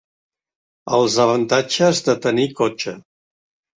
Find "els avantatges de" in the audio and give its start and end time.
0.99-2.17